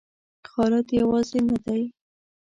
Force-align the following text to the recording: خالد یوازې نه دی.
خالد 0.49 0.87
یوازې 0.99 1.39
نه 1.49 1.57
دی. 1.65 1.83